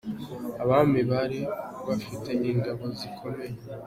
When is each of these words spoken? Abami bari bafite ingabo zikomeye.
Abami 0.63 0.99
bari 1.11 1.39
bafite 1.87 2.29
ingabo 2.51 2.83
zikomeye. 2.97 3.55